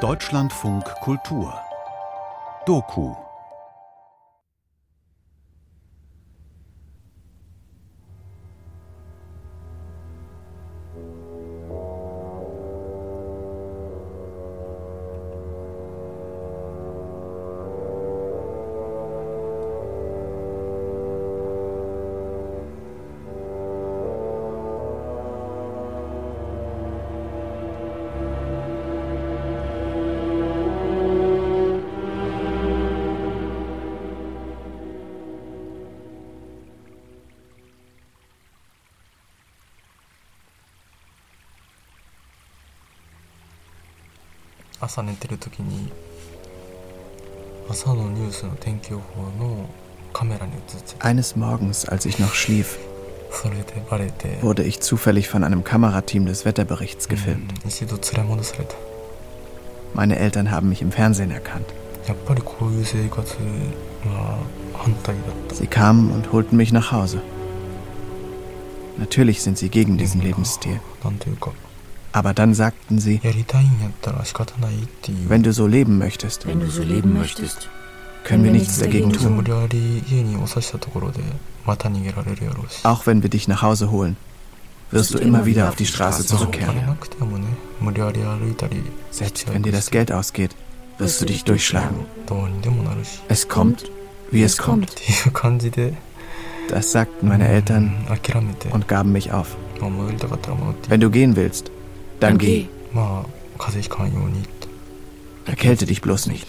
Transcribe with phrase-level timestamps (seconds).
[0.00, 1.52] Deutschlandfunk Kultur.
[2.66, 3.14] Doku
[50.98, 52.78] Eines Morgens, als ich noch schlief,
[54.42, 57.52] wurde ich zufällig von einem Kamerateam des Wetterberichts gefilmt.
[59.94, 61.66] Meine Eltern haben mich im Fernsehen erkannt.
[65.52, 67.20] Sie kamen und holten mich nach Hause.
[68.96, 70.80] Natürlich sind sie gegen diesen Lebensstil.
[72.12, 73.20] Aber dann sagten sie,
[75.28, 77.68] wenn du so leben möchtest, wenn du so leben möchtest,
[78.24, 79.44] können wir nichts dagegen tun.
[82.82, 84.16] Auch wenn wir dich nach Hause holen,
[84.90, 86.76] wirst du immer wieder auf die Straße zurückkehren.
[89.10, 90.56] Selbst wenn dir das Geld ausgeht,
[90.98, 92.06] wirst du dich durchschlagen.
[93.28, 93.90] Es kommt,
[94.32, 94.92] wie es kommt.
[96.68, 97.94] Das sagten meine Eltern
[98.70, 99.56] und gaben mich auf.
[100.88, 101.70] Wenn du gehen willst,
[102.20, 102.68] dann geh.
[105.46, 106.48] Erkälte dich bloß nicht.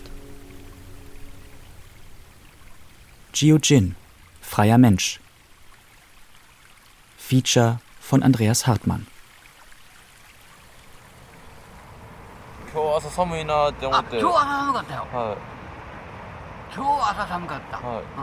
[3.34, 3.96] Gio Jin,
[4.42, 5.20] freier Mensch.
[7.18, 9.08] Feature von Andreas Hartmann.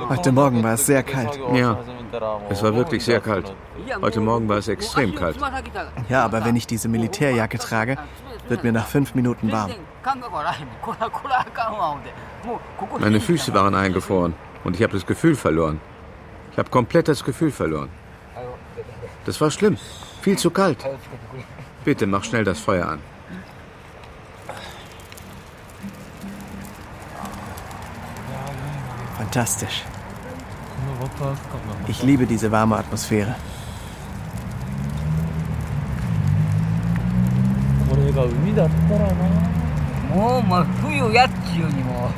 [0.08, 1.38] Heute Morgen war es sehr kalt.
[1.54, 1.78] Ja,
[2.48, 3.54] es war wirklich sehr kalt.
[4.00, 5.36] Heute Morgen war es extrem kalt.
[6.08, 7.96] Ja, aber wenn ich diese Militärjacke trage,
[8.48, 9.70] wird mir nach fünf Minuten warm.
[12.98, 14.34] Meine Füße waren eingefroren
[14.64, 15.80] und ich habe das Gefühl verloren.
[16.52, 17.90] Ich habe komplett das Gefühl verloren.
[19.26, 19.76] Das war schlimm.
[20.22, 20.84] Viel zu kalt.
[21.84, 23.00] Bitte mach schnell das Feuer an.
[29.38, 29.84] Fantastisch.
[31.86, 33.36] Ich liebe diese warme Atmosphäre.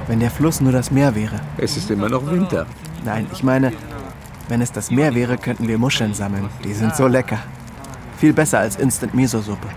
[0.06, 1.38] Wenn der Fluss nur das Meer wäre.
[1.58, 2.64] Es ist immer noch Winter.
[3.04, 3.72] Nein, ich meine,
[4.48, 6.48] wenn es das Meer wäre, könnten wir Muscheln sammeln.
[6.64, 7.40] Die sind so lecker.
[8.16, 9.68] Viel besser als Instant Miso-Suppe.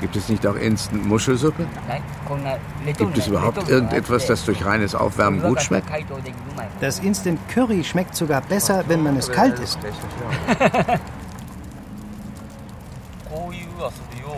[0.00, 1.66] Gibt es nicht auch Instant Muschelsuppe?
[2.96, 5.88] Gibt es überhaupt irgendetwas, das durch reines Aufwärmen gut schmeckt?
[6.80, 9.78] Das Instant Curry schmeckt sogar besser, wenn man es kalt isst.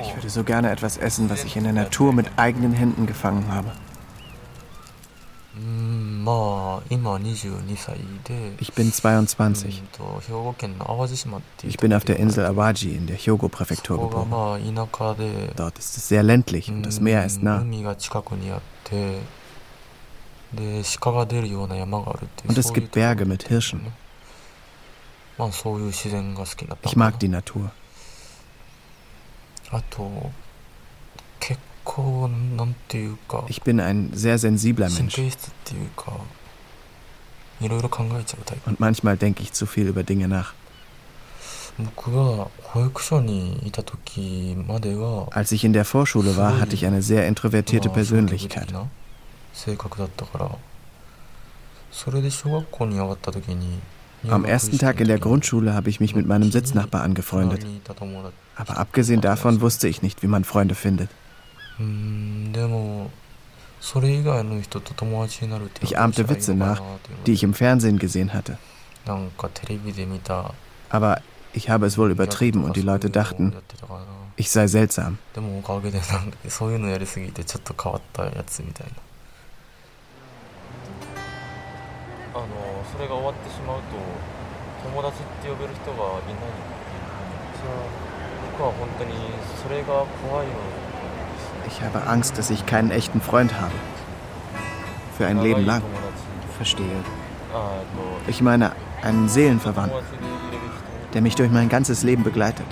[0.02, 3.46] Ich würde so gerne etwas essen, was ich in der Natur mit eigenen Händen gefangen
[3.50, 3.72] habe.
[8.58, 9.82] Ich bin 22.
[11.62, 14.30] Ich bin auf der Insel Awaji in der Hyogo-Präfektur geboren.
[15.56, 17.60] Dort ist es sehr ländlich und das Meer ist nah.
[22.48, 23.86] Und es gibt Berge mit Hirschen.
[26.82, 27.70] Ich mag die Natur.
[33.48, 35.18] Ich bin ein sehr sensibler Mensch.
[38.66, 40.54] Und manchmal denke ich zu viel über Dinge nach.
[45.30, 48.72] Als ich in der Vorschule war, hatte ich eine sehr introvertierte Persönlichkeit.
[54.28, 57.66] Am ersten Tag in der Grundschule habe ich mich mit meinem Sitznachbar angefreundet.
[58.54, 61.10] Aber abgesehen davon wusste ich nicht, wie man Freunde findet.
[65.82, 66.80] Ich ahmte Witze nach,
[67.26, 68.58] die ich im Fernsehen gesehen hatte.
[70.88, 71.20] Aber
[71.52, 73.54] ich habe es wohl übertrieben und die Leute dachten,
[74.36, 75.18] ich sei seltsam.
[91.66, 93.72] Ich habe Angst, dass ich keinen echten Freund habe.
[95.16, 95.82] Für ein Leben lang.
[96.56, 96.86] Verstehe.
[98.26, 98.72] Ich meine,
[99.02, 99.98] einen Seelenverwandten.
[101.12, 102.66] der mich durch mein ganzes Leben begleitet.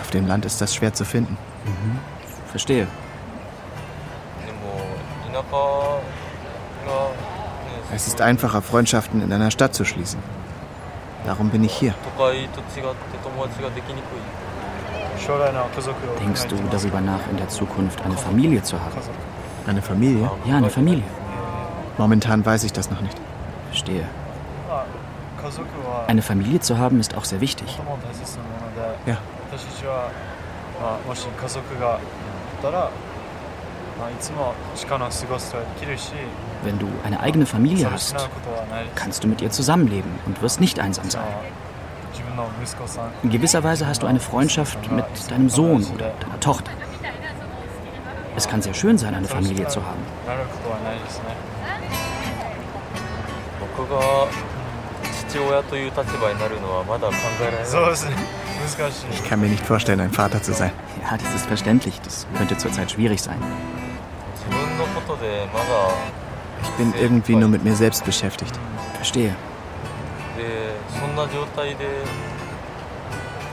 [0.00, 1.36] Auf dem Land ist das schwer zu finden.
[1.64, 1.98] Mhm.
[2.50, 2.86] Verstehe.
[7.94, 10.20] Es ist einfacher, Freundschaften in einer Stadt zu schließen.
[11.24, 11.94] Darum bin ich hier.
[16.18, 18.96] Denkst du darüber nach, in der Zukunft eine Familie zu haben?
[19.66, 20.30] Eine Familie?
[20.44, 21.04] Ja, eine Familie.
[21.98, 23.16] Momentan weiß ich das noch nicht.
[23.68, 24.04] Verstehe.
[26.06, 27.78] Eine Familie zu haben ist auch sehr wichtig.
[29.06, 29.16] Ja.
[36.62, 38.28] Wenn du eine eigene Familie hast,
[38.94, 41.24] kannst du mit ihr zusammenleben und wirst nicht einsam sein.
[43.22, 46.70] In gewisser Weise hast du eine Freundschaft mit deinem Sohn oder deiner Tochter.
[48.36, 50.00] Es kann sehr schön sein, eine Familie zu haben.
[59.12, 60.72] Ich kann mir nicht vorstellen, ein Vater zu sein.
[61.02, 62.00] Ja, das ist verständlich.
[62.02, 63.36] Das könnte zurzeit schwierig sein.
[66.62, 68.58] Ich bin irgendwie nur mit mir selbst beschäftigt.
[68.94, 69.34] Verstehe.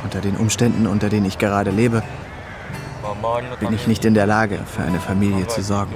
[0.04, 2.04] Unter den Umständen, unter denen ich gerade lebe,
[3.60, 5.94] bin ich nicht in der Lage, für eine Familie zu sorgen.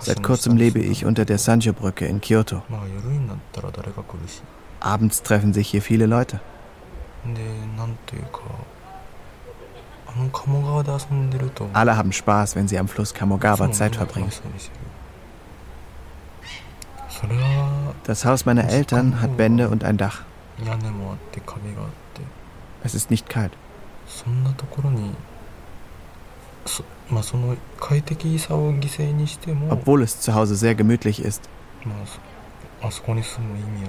[0.00, 2.62] Seit kurzem lebe ich unter der Sanjo-Brücke in Kyoto.
[4.80, 6.40] Abends treffen sich hier viele Leute.
[11.72, 14.30] Alle haben Spaß, wenn sie am Fluss Kamogawa Zeit verbringen.
[18.04, 20.22] Das Haus meiner Eltern hat Wände und ein Dach.
[22.84, 23.52] Es ist nicht kalt.
[29.70, 31.48] Obwohl es zu Hause sehr gemütlich ist.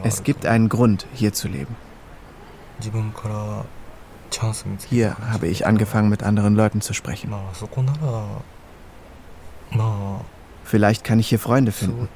[0.03, 1.75] Es gibt einen Grund, hier zu leben.
[4.89, 7.29] Hier habe ich angefangen, mit anderen Leuten zu sprechen.
[10.63, 12.07] Vielleicht kann ich hier Freunde finden.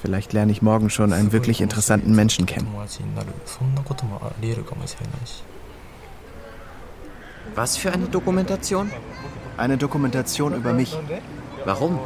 [0.00, 2.68] Vielleicht lerne ich morgen schon einen wirklich interessanten Menschen kennen.
[7.54, 8.90] Was für eine Dokumentation?
[9.56, 10.96] Eine Dokumentation über mich.
[11.64, 11.98] Warum?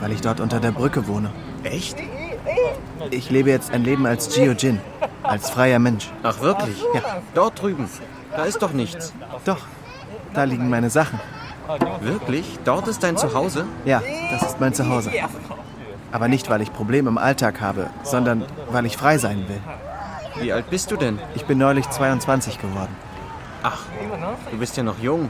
[0.00, 1.30] Weil ich dort unter der Brücke wohne.
[1.64, 1.96] Echt?
[3.10, 4.80] Ich lebe jetzt ein Leben als Jin,
[5.22, 6.10] als freier Mensch.
[6.22, 6.80] Ach wirklich?
[6.94, 7.22] Ja.
[7.34, 7.88] Dort drüben.
[8.36, 9.12] Da ist doch nichts.
[9.44, 9.60] Doch.
[10.32, 11.20] Da liegen meine Sachen.
[12.00, 12.58] Wirklich?
[12.64, 13.64] Dort ist dein Zuhause?
[13.84, 15.10] Ja, das ist mein Zuhause.
[16.14, 19.60] Aber nicht, weil ich Probleme im Alltag habe, sondern weil ich frei sein will.
[20.40, 21.18] Wie alt bist du denn?
[21.34, 22.94] Ich bin neulich 22 geworden.
[23.64, 23.84] Ach,
[24.48, 25.28] du bist ja noch jung.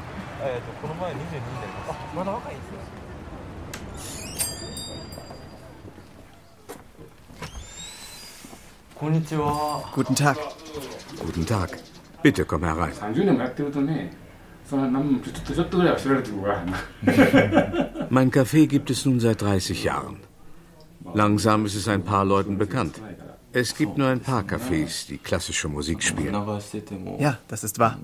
[9.95, 10.37] Guten Tag.
[11.19, 11.79] Guten Tag.
[12.23, 12.93] Bitte komm herein.
[18.11, 20.19] Mein Café gibt es nun seit 30 Jahren.
[21.15, 23.01] Langsam ist es ein paar Leuten bekannt.
[23.53, 26.35] Es gibt nur ein paar Cafés, die klassische Musik spielen.
[27.21, 27.99] Ja, das ist wahr.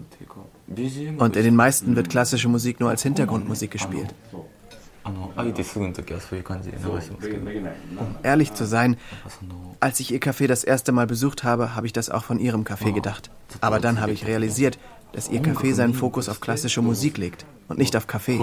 [1.19, 4.15] Und in den meisten wird klassische Musik nur als Hintergrundmusik gespielt.
[5.03, 5.19] Um
[8.23, 8.97] ehrlich zu sein,
[9.81, 12.63] als ich Ihr Café das erste Mal besucht habe, habe ich das auch von Ihrem
[12.63, 13.31] Café gedacht.
[13.61, 14.79] Aber dann habe ich realisiert,
[15.13, 18.39] dass Ihr Café seinen Fokus auf klassische Musik legt und nicht auf Kaffee.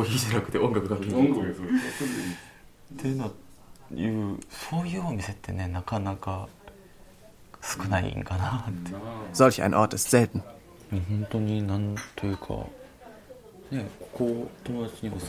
[9.31, 10.43] Solch ein Ort ist selten.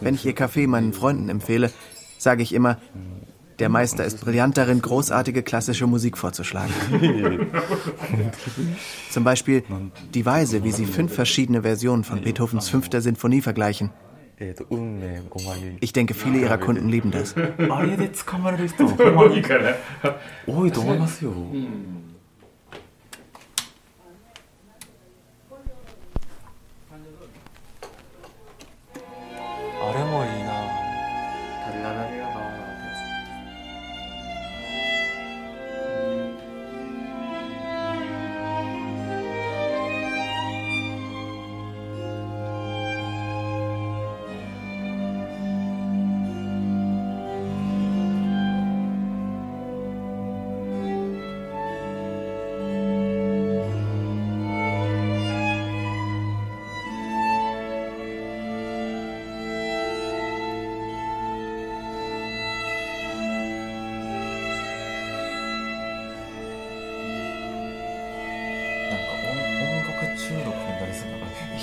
[0.01, 1.73] Wenn ich Ihr Café meinen Freunden empfehle,
[2.19, 2.79] sage ich immer,
[3.59, 6.73] der Meister ist brillant darin, großartige klassische Musik vorzuschlagen.
[9.11, 9.65] Zum Beispiel
[10.15, 13.91] die Weise, wie sie fünf verschiedene Versionen von Beethovens fünfter Sinfonie vergleichen.
[15.81, 17.35] Ich denke, viele ihrer Kunden lieben das.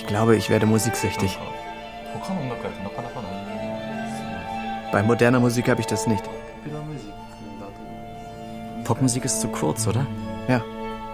[0.05, 1.39] Ich glaube, ich werde musiksüchtig.
[4.91, 6.23] Bei moderner Musik habe ich das nicht.
[8.83, 10.05] Popmusik ist zu kurz, oder?
[10.47, 10.61] Ja.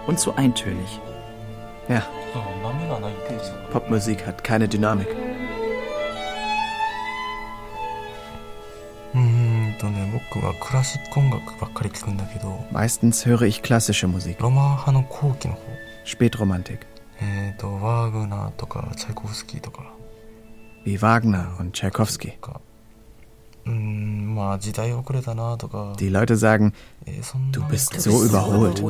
[0.06, 1.00] Und zu eintönig.
[1.88, 2.02] Ja.
[3.72, 5.08] Popmusik hat keine Dynamik.
[12.70, 14.36] Meistens höre ich klassische Musik.
[16.04, 16.91] Spätromantik.
[20.84, 22.34] Wie Wagner und Tchaikovsky.
[23.64, 24.32] Die
[26.08, 26.72] Leute sagen,
[27.52, 28.82] du bist so überholt,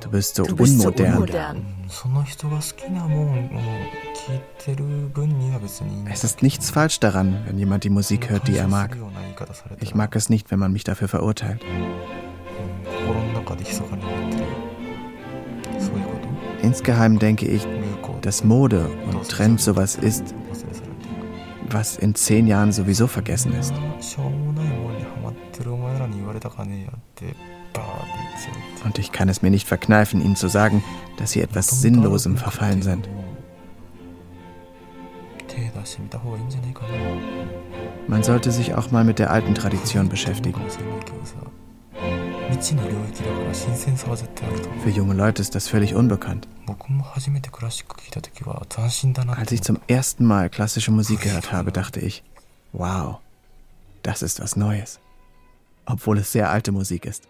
[0.00, 1.64] du bist so unmodern.
[6.10, 8.96] Es ist nichts falsch daran, wenn jemand die Musik hört, die er mag.
[9.80, 11.62] Ich mag es nicht, wenn man mich dafür verurteilt.
[16.60, 17.64] Insgeheim denke ich,
[18.28, 20.34] dass Mode und Trend sowas ist,
[21.70, 23.72] was in zehn Jahren sowieso vergessen ist.
[28.84, 30.84] Und ich kann es mir nicht verkneifen, Ihnen zu sagen,
[31.16, 33.08] dass Sie etwas Sinnlosem verfallen sind.
[38.08, 40.60] Man sollte sich auch mal mit der alten Tradition beschäftigen.
[44.82, 46.48] Für junge Leute ist das völlig unbekannt.
[49.28, 52.22] Als ich zum ersten Mal klassische Musik gehört habe, dachte ich,
[52.72, 53.18] wow,
[54.02, 54.98] das ist was Neues.
[55.84, 57.28] Obwohl es sehr alte Musik ist.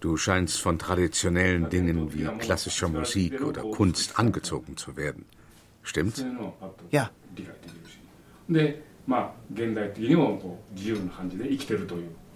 [0.00, 5.24] Du scheinst von traditionellen Dingen wie klassischer Musik oder Kunst angezogen zu werden.
[5.84, 6.24] Stimmt's?
[6.90, 7.10] Ja.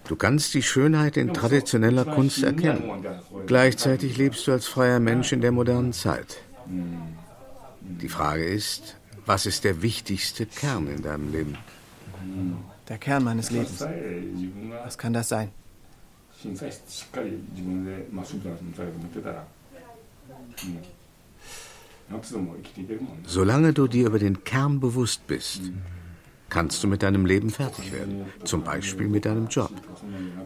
[0.04, 3.04] Du kannst die Schönheit in traditioneller Kunst erkennen.
[3.46, 6.38] Gleichzeitig lebst du als freier Mensch in der modernen Zeit.
[7.80, 11.58] Die Frage ist, was ist der wichtigste Kern in deinem Leben?
[12.88, 13.84] Der Kern meines Lebens.
[14.84, 15.50] Was kann das sein?
[23.24, 25.60] Solange du dir über den Kern bewusst bist,
[26.48, 28.26] kannst du mit deinem Leben fertig werden.
[28.44, 29.70] Zum Beispiel mit deinem Job.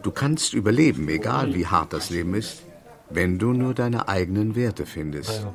[0.01, 2.63] Du kannst überleben, egal wie hart das Leben ist,
[3.09, 5.45] wenn du nur deine eigenen Werte findest.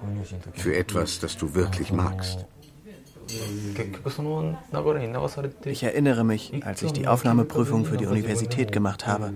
[0.55, 2.47] Für etwas, das du wirklich magst.
[5.65, 9.35] Ich erinnere mich, als ich die Aufnahmeprüfung für die Universität gemacht habe.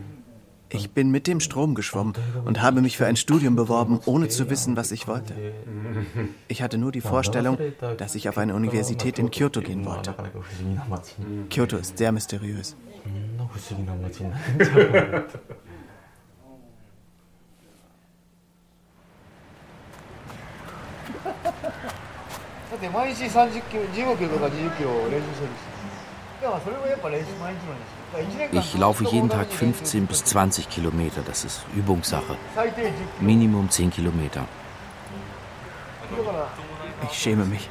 [0.71, 4.49] Ich bin mit dem Strom geschwommen und habe mich für ein Studium beworben, ohne zu
[4.49, 5.33] wissen, was ich wollte.
[6.49, 7.57] Ich hatte nur die Vorstellung,
[7.97, 10.13] dass ich auf eine Universität in Kyoto gehen wollte.
[11.49, 12.75] Kyoto ist sehr mysteriös.
[22.69, 28.00] だって毎日30キロ15キロとか20キロ練習してるしだからそれもやっぱ練習毎日の練習
[28.52, 31.22] ich laufe jeden Tag 15 bis 20 Kilometer.
[31.26, 32.36] Das ist Übungssache.
[33.20, 34.44] Minimum 10 Kilometer.
[37.10, 37.68] Ich schäme mich.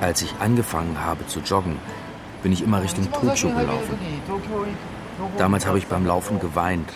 [0.00, 1.78] Als ich angefangen habe zu joggen,
[2.42, 3.98] bin ich immer Richtung Tokio gelaufen.
[5.38, 6.90] Damals habe ich beim Laufen geweint,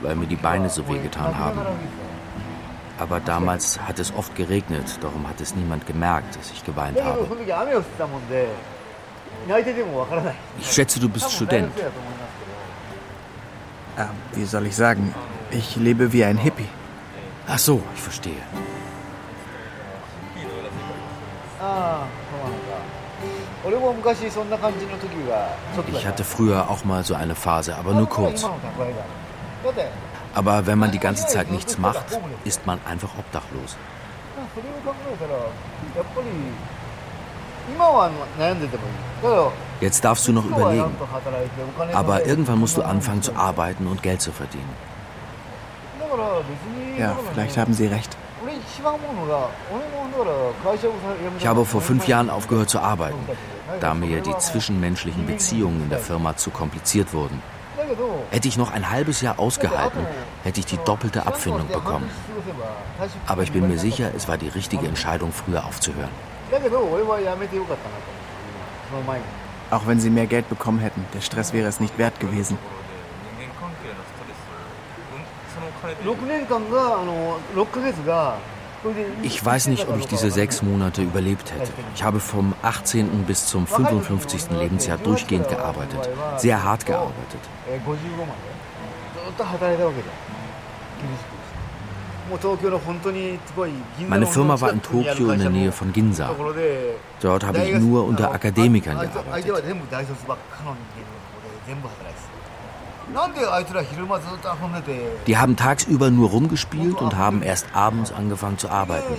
[0.00, 1.60] weil mir die Beine so wehgetan haben.
[3.02, 7.26] Aber damals hat es oft geregnet, darum hat es niemand gemerkt, dass ich geweint habe.
[10.60, 11.72] Ich schätze, du bist Student.
[13.96, 15.12] Ah, wie soll ich sagen?
[15.50, 16.68] Ich lebe wie ein Hippie.
[17.48, 18.42] Ach so, ich verstehe.
[25.92, 28.46] Ich hatte früher auch mal so eine Phase, aber nur kurz.
[30.34, 33.76] Aber wenn man die ganze Zeit nichts macht, ist man einfach obdachlos.
[39.80, 40.96] Jetzt darfst du noch überlegen.
[41.92, 44.74] Aber irgendwann musst du anfangen zu arbeiten und Geld zu verdienen.
[46.98, 48.16] Ja, vielleicht haben Sie recht.
[51.38, 53.18] Ich habe vor fünf Jahren aufgehört zu arbeiten,
[53.80, 57.40] da mir die zwischenmenschlichen Beziehungen in der Firma zu kompliziert wurden.
[58.30, 60.06] Hätte ich noch ein halbes Jahr ausgehalten,
[60.44, 62.10] hätte ich die doppelte Abfindung bekommen.
[63.26, 66.10] Aber ich bin mir sicher, es war die richtige Entscheidung, früher aufzuhören.
[69.70, 72.58] Auch wenn sie mehr Geld bekommen hätten, der Stress wäre es nicht wert gewesen.
[79.22, 81.70] Ich weiß nicht, ob ich diese sechs Monate überlebt hätte.
[81.94, 83.24] Ich habe vom 18.
[83.24, 84.50] bis zum 55.
[84.50, 86.08] Lebensjahr durchgehend gearbeitet.
[86.36, 87.40] Sehr hart gearbeitet.
[94.08, 96.30] Meine Firma war in Tokio in der Nähe von Ginza.
[97.20, 99.64] Dort habe ich nur unter Akademikern gearbeitet.
[105.26, 109.14] Die haben tagsüber nur rumgespielt und haben erst abends angefangen zu arbeiten.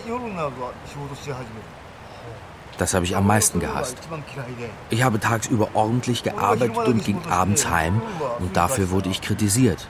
[2.78, 3.98] Das habe ich am meisten gehasst.
[4.90, 8.02] Ich habe tagsüber ordentlich gearbeitet und ging abends heim
[8.40, 9.88] und dafür wurde ich kritisiert.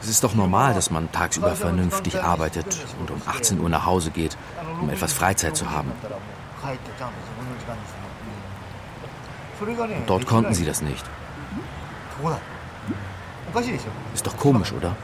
[0.00, 4.10] Es ist doch normal, dass man tagsüber vernünftig arbeitet und um 18 Uhr nach Hause
[4.10, 4.36] geht,
[4.80, 5.92] um etwas Freizeit zu haben.
[10.06, 11.04] Dort konnten sie das nicht.
[14.14, 14.94] Ist doch komisch, oder?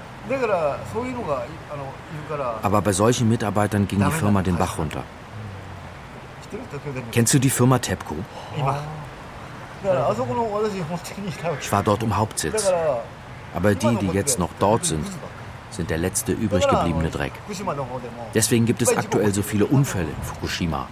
[2.62, 5.02] Aber bei solchen Mitarbeitern ging die Firma den Bach runter.
[7.12, 8.16] Kennst du die Firma TEPCO?
[11.60, 12.72] Ich war dort im Hauptsitz.
[13.54, 15.06] Aber die, die jetzt noch dort sind,
[15.70, 17.32] sind der letzte übrig gebliebene Dreck.
[18.34, 20.86] Deswegen gibt es aktuell so viele Unfälle in Fukushima.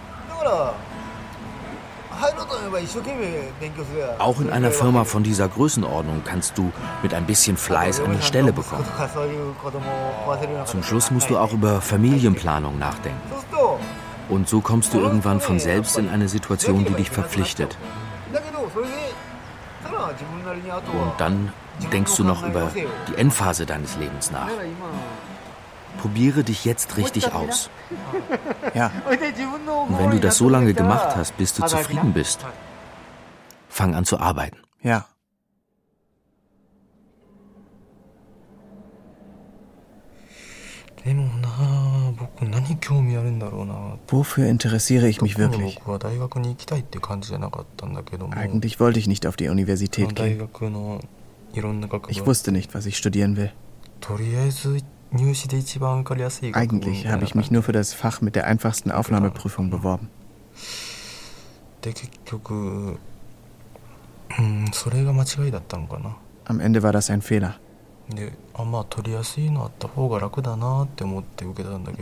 [4.19, 8.53] Auch in einer Firma von dieser Größenordnung kannst du mit ein bisschen Fleiß eine Stelle
[8.53, 8.85] bekommen.
[10.65, 13.21] Zum Schluss musst du auch über Familienplanung nachdenken.
[14.29, 17.77] Und so kommst du irgendwann von selbst in eine Situation, die dich verpflichtet.
[20.91, 21.53] Und dann
[21.91, 22.71] denkst du noch über
[23.07, 24.47] die Endphase deines Lebens nach.
[25.99, 27.69] Probiere dich jetzt richtig aus.
[28.73, 28.91] Ja.
[29.07, 32.39] Und wenn du das so lange gemacht hast, bis du zufrieden bist,
[33.69, 34.57] fang an zu arbeiten.
[34.81, 35.05] Ja.
[44.07, 45.79] Wofür interessiere ich mich wirklich?
[48.31, 50.49] Eigentlich wollte ich nicht auf die Universität gehen.
[52.07, 53.51] Ich wusste nicht, was ich studieren will.
[56.53, 60.09] Eigentlich habe ich mich nur für das Fach mit der einfachsten Aufnahmeprüfung beworben.
[66.45, 67.55] Am Ende war das ein Fehler.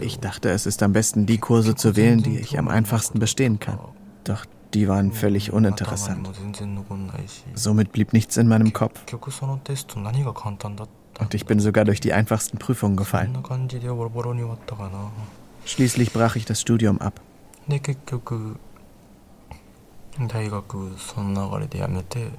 [0.02, 3.60] Ich dachte, es ist am besten, die Kurse zu wählen, die ich am einfachsten bestehen
[3.60, 3.78] kann.
[4.24, 6.30] Doch die waren völlig uninteressant.
[7.54, 9.02] Somit blieb nichts in meinem Kopf.
[11.20, 13.38] Und ich bin sogar durch die einfachsten Prüfungen gefallen.
[15.66, 17.22] Schließlich brach ich das Studium ab.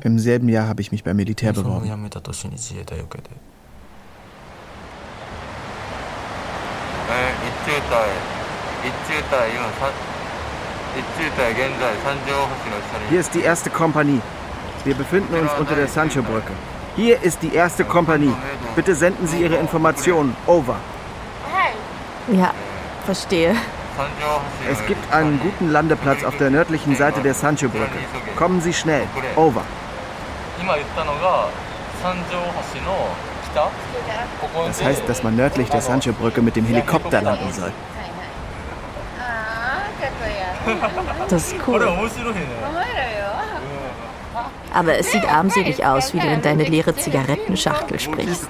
[0.03, 1.87] Im selben Jahr habe ich mich beim Militär beworben.
[13.09, 14.21] Hier ist die erste Kompanie.
[14.85, 16.53] Wir befinden uns unter der Sancho-Brücke.
[16.97, 18.35] Hier ist die erste Kompanie.
[18.77, 20.37] Bitte senden Sie Ihre Informationen.
[20.47, 20.77] Over.
[22.29, 22.53] Ja,
[23.07, 23.57] verstehe.
[24.71, 27.99] Es gibt einen guten Landeplatz auf der nördlichen Seite der Sancho-Brücke.
[28.37, 29.07] Kommen Sie schnell.
[29.37, 29.63] Over.
[34.67, 37.73] Das heißt, dass man nördlich der Sancho-Brücke mit dem Helikopter landen soll.
[41.29, 41.81] Das ist cool.
[44.73, 48.49] Aber es sieht armselig aus, wie du in deine leere Zigarettenschachtel sprichst.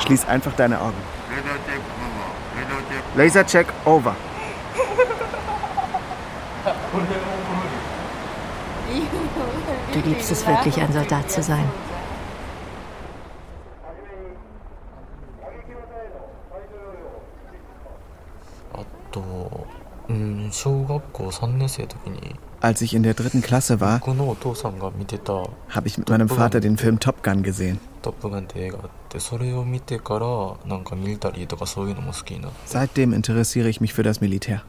[0.00, 0.96] Schließ einfach deine Augen.
[3.16, 4.14] Lasercheck over.
[9.92, 11.68] Du liebst es wirklich, ein Soldat zu sein.
[22.60, 27.22] Als ich in der dritten Klasse war, habe ich mit meinem Vater den Film Top
[27.22, 27.78] Gun gesehen.
[32.64, 34.62] Seitdem interessiere ich mich für das Militär.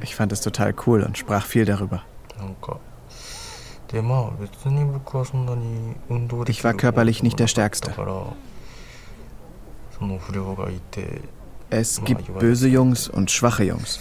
[0.00, 2.02] Ich fand es total cool und sprach viel darüber.
[6.46, 7.92] Ich war körperlich nicht der Stärkste.
[11.70, 14.00] Es gibt böse Jungs und schwache Jungs.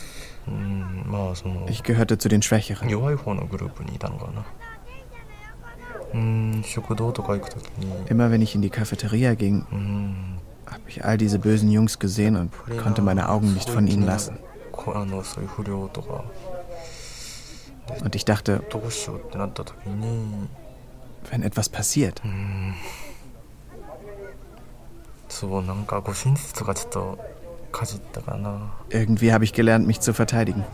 [1.67, 2.89] Ich gehörte zu den Schwächeren.
[8.09, 12.51] Immer wenn ich in die Cafeteria ging, habe ich all diese bösen Jungs gesehen und
[12.77, 14.39] konnte meine Augen nicht von ihnen lassen.
[18.03, 18.63] Und ich dachte,
[21.29, 22.21] wenn etwas passiert.
[28.89, 30.65] Irgendwie habe ich gelernt, mich zu verteidigen.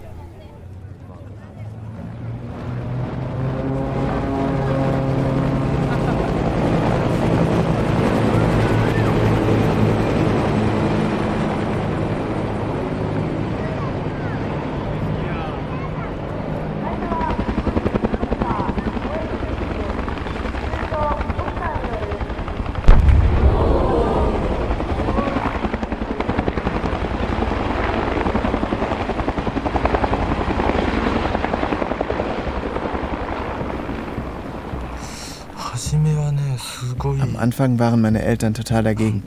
[37.21, 39.23] Am Anfang waren meine Eltern total dagegen.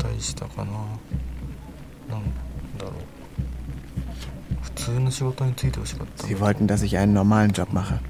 [6.27, 8.01] Sie wollten, dass ich einen normalen Job mache.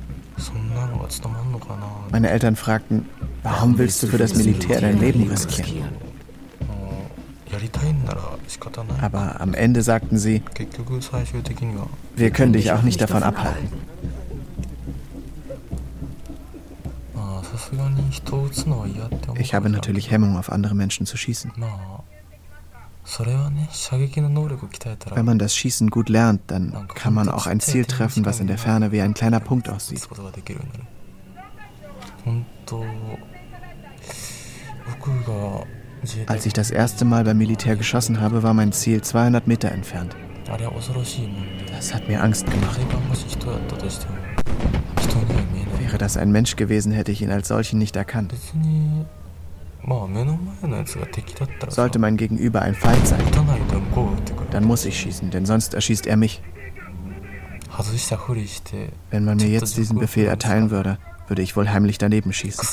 [2.11, 3.09] Meine Eltern fragten,
[3.45, 5.91] warum willst du für das Militär dein Leben riskieren?
[9.01, 10.43] Aber am Ende sagten sie,
[12.17, 13.69] wir können dich auch nicht davon abhalten.
[19.49, 21.53] Ich habe natürlich Hemmung, auf andere Menschen zu schießen.
[25.15, 28.47] Wenn man das Schießen gut lernt, dann kann man auch ein Ziel treffen, was in
[28.47, 30.07] der Ferne wie ein kleiner Punkt aussieht.
[36.27, 40.15] Als ich das erste Mal beim Militär geschossen habe, war mein Ziel 200 Meter entfernt.
[41.71, 42.79] Das hat mir Angst gemacht.
[45.79, 48.35] Wäre das ein Mensch gewesen, hätte ich ihn als solchen nicht erkannt.
[51.69, 53.21] Sollte mein Gegenüber ein Feind sein,
[54.51, 56.43] dann muss ich schießen, denn sonst erschießt er mich.
[59.11, 60.99] Wenn man mir jetzt diesen Befehl erteilen würde,
[61.29, 62.67] würde ich wohl heimlich daneben schießen.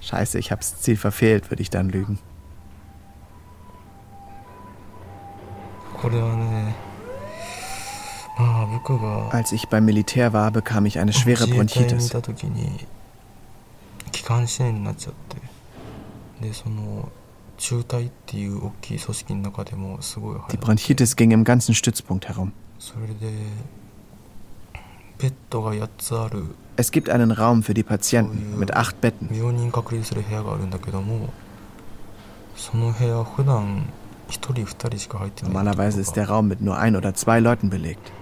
[0.00, 2.18] Scheiße, ich hab's Ziel verfehlt, würde ich dann lügen.
[9.30, 12.10] Als ich beim Militär war, bekam ich eine schwere Bronchitis.
[20.52, 22.52] Die Bronchitis ging im ganzen Stützpunkt herum.
[26.76, 29.28] Es gibt einen Raum für die Patienten mit acht Betten.
[35.42, 38.12] Normalerweise ist der Raum mit nur ein oder zwei Leuten belegt.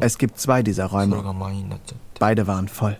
[0.00, 1.22] Es gibt zwei dieser Räume.
[2.18, 2.98] Beide waren voll.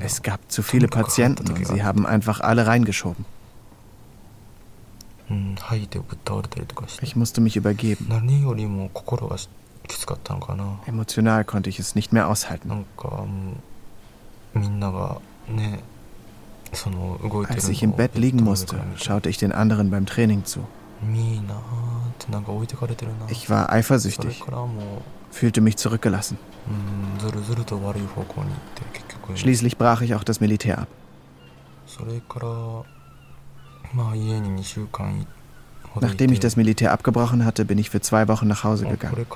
[0.00, 3.24] Es gab zu viele Patienten und sie haben einfach alle reingeschoben.
[7.02, 8.06] Ich musste mich übergeben.
[10.86, 12.84] Emotional konnte ich es nicht mehr aushalten.
[17.48, 20.66] Als ich im Bett liegen musste, schaute ich den anderen beim Training zu.
[23.28, 24.42] Ich war eifersüchtig,
[25.30, 26.38] fühlte mich zurückgelassen.
[29.34, 30.88] Schließlich brach ich auch das Militär ab.
[36.00, 39.26] Nachdem ich das Militär abgebrochen hatte, bin ich für zwei Wochen nach Hause gegangen.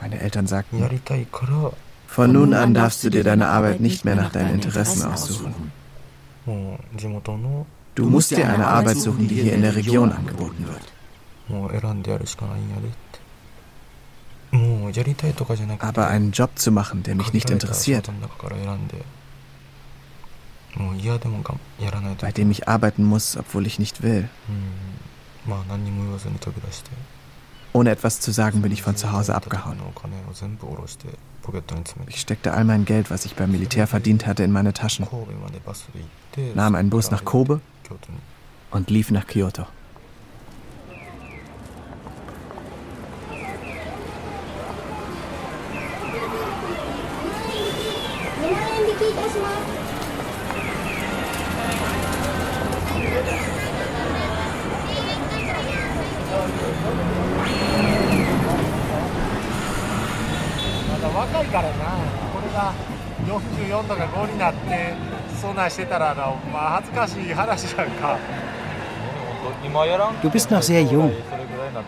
[0.00, 0.82] Meine Eltern sagten,
[2.06, 5.72] von nun an darfst du dir deine Arbeit nicht mehr nach deinen Interessen aussuchen.
[7.94, 10.82] Du musst dir eine Arbeit suchen, die hier in der Region angeboten wird.
[15.80, 18.10] Aber einen Job zu machen, der mich nicht interessiert,
[22.20, 24.28] bei dem ich arbeiten muss, obwohl ich nicht will.
[27.72, 29.78] Ohne etwas zu sagen, bin ich von zu Hause abgehauen.
[32.06, 35.06] Ich steckte all mein Geld, was ich beim Militär verdient hatte, in meine Taschen,
[36.54, 37.60] nahm einen Bus nach Kobe
[38.70, 39.66] und lief nach Kyoto.
[70.22, 71.12] Du bist noch sehr jung.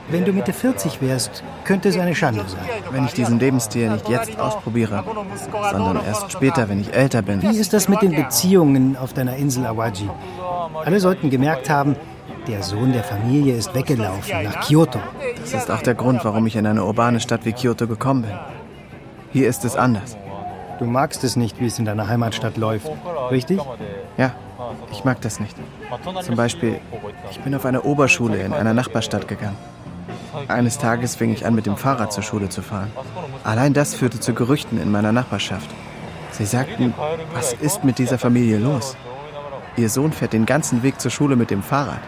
[0.09, 2.61] Wenn du Mitte 40 wärst, könnte es eine Schande sein.
[2.91, 5.05] Wenn ich diesen Lebensstil nicht jetzt ausprobiere,
[5.71, 7.43] sondern erst später, wenn ich älter bin.
[7.43, 10.11] Wie ist das mit den Beziehungen auf deiner Insel Awaji?
[10.85, 11.97] Alle sollten gemerkt haben,
[12.49, 15.01] Der Sohn der Familie ist weggelaufen nach Kyoto.
[15.41, 18.39] Das ist auch der Grund, warum ich in eine urbane Stadt wie Kyoto gekommen bin.
[19.33, 20.17] Hier ist es anders.
[20.79, 22.89] Du magst es nicht, wie es in deiner Heimatstadt läuft,
[23.31, 23.61] richtig?
[24.17, 24.35] Ja,
[24.93, 25.57] ich mag das nicht.
[26.23, 26.81] Zum Beispiel,
[27.31, 29.57] ich bin auf eine Oberschule in einer Nachbarstadt gegangen.
[30.49, 32.91] Eines Tages fing ich an, mit dem Fahrrad zur Schule zu fahren.
[33.45, 35.71] Allein das führte zu Gerüchten in meiner Nachbarschaft.
[36.33, 36.93] Sie sagten,
[37.33, 38.97] was ist mit dieser Familie los?
[39.77, 42.01] Ihr Sohn fährt den ganzen Weg zur Schule mit dem Fahrrad.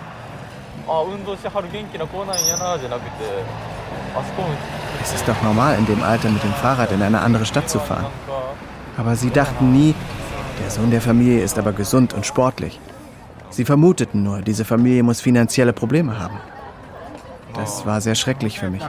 [5.02, 7.78] Es ist doch normal, in dem Alter mit dem Fahrrad in eine andere Stadt zu
[7.78, 8.06] fahren.
[8.96, 9.94] Aber sie dachten nie,
[10.62, 12.80] der Sohn der Familie ist aber gesund und sportlich.
[13.50, 16.38] Sie vermuteten nur, diese Familie muss finanzielle Probleme haben.
[17.54, 18.82] Das war sehr schrecklich für mich.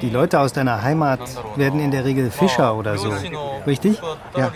[0.00, 1.20] Die Leute aus deiner Heimat
[1.56, 3.12] werden in der Regel Fischer oder so,
[3.66, 4.00] richtig?
[4.36, 4.50] Ja.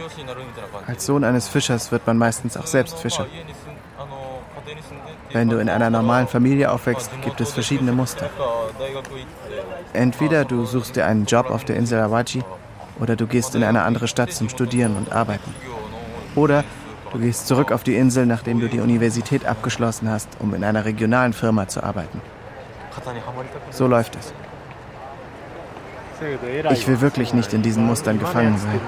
[0.87, 3.27] Als Sohn eines Fischers wird man meistens auch selbst Fischer.
[5.37, 8.31] Wenn du in einer normalen Familie aufwächst, gibt es verschiedene Muster.
[9.93, 12.43] Entweder du suchst dir einen Job auf der Insel Awaji
[13.01, 15.55] oder du gehst in eine andere Stadt zum Studieren und Arbeiten.
[16.37, 16.65] Oder
[17.13, 20.87] du gehst zurück auf die Insel, nachdem du die Universität abgeschlossen hast, um in einer
[20.87, 22.23] regionalen Firma zu arbeiten.
[23.73, 24.33] So läuft es.
[26.71, 28.81] Ich will wirklich nicht in diesen Mustern gefangen sein.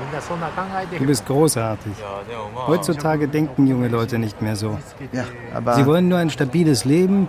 [0.98, 1.92] Du bist großartig.
[2.66, 4.78] Heutzutage denken junge Leute nicht mehr so.
[5.12, 7.28] Ja, aber Sie wollen nur ein stabiles Leben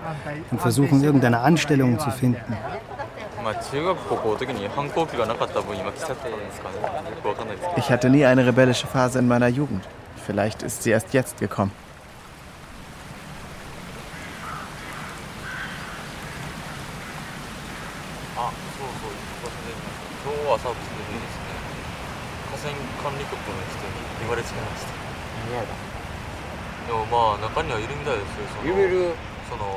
[0.52, 2.58] und versuchen irgendeine Anstellung zu finden.
[7.78, 9.84] Ich hatte nie eine rebellische Phase in meiner Jugend.
[10.26, 11.72] Vielleicht ist sie erst jetzt gekommen.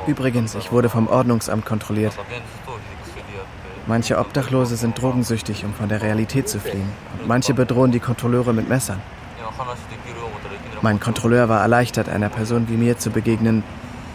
[0.07, 2.13] Übrigens, ich wurde vom Ordnungsamt kontrolliert.
[3.85, 6.89] Manche Obdachlose sind drogensüchtig, um von der Realität zu fliehen.
[7.19, 9.01] Und manche bedrohen die Kontrolleure mit Messern.
[10.81, 13.63] Mein Kontrolleur war erleichtert, einer Person wie mir zu begegnen,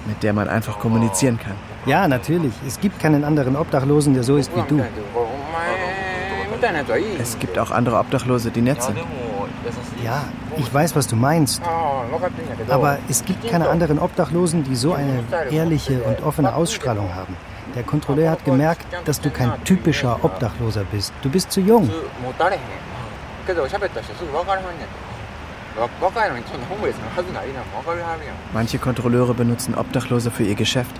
[0.06, 1.54] mit der man einfach kommunizieren kann.
[1.86, 2.52] Ja, natürlich.
[2.66, 4.82] Es gibt keinen anderen Obdachlosen, der so ist wie du.
[7.20, 8.98] Es gibt auch andere Obdachlose, die nett sind.
[10.04, 10.24] Ja,
[10.56, 11.60] ich weiß, was du meinst.
[12.68, 17.36] Aber es gibt keine anderen Obdachlosen, die so eine ehrliche und offene Ausstrahlung haben.
[17.74, 21.12] Der Kontrolleur hat gemerkt, dass du kein typischer Obdachloser bist.
[21.22, 21.90] Du bist zu jung.
[28.52, 30.94] Manche Kontrolleure benutzen Obdachlose für ihr Geschäft.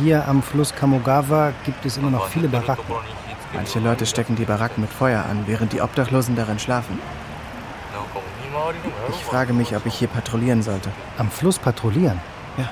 [0.00, 2.84] Hier am Fluss Kamogawa gibt es immer noch viele Baracken.
[3.52, 6.98] Manche Leute stecken die Baracken mit Feuer an, während die Obdachlosen darin schlafen.
[9.10, 10.90] Ich frage mich, ob ich hier patrouillieren sollte.
[11.18, 12.20] Am Fluss patrouillieren?
[12.56, 12.68] Ja.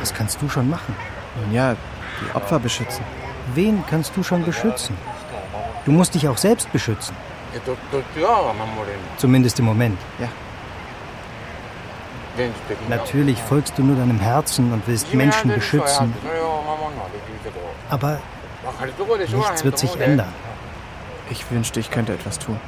[0.00, 0.96] Was kannst du schon machen?
[1.42, 1.76] Nun ja,
[2.22, 3.04] die Opfer beschützen.
[3.54, 4.96] Wen kannst du schon beschützen?
[5.84, 7.14] Du musst dich auch selbst beschützen.
[9.16, 9.98] Zumindest im Moment.
[10.18, 10.28] Ja.
[12.88, 16.12] Natürlich folgst du nur deinem Herzen und willst Menschen beschützen.
[17.90, 18.18] Aber
[19.28, 20.32] nichts wird sich ändern.
[21.30, 22.58] Ich wünschte, ich könnte etwas tun.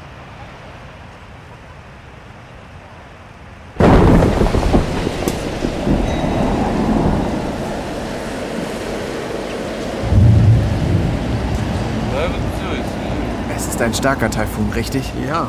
[13.55, 15.13] Es ist ein starker Taifun, richtig?
[15.29, 15.47] Ja.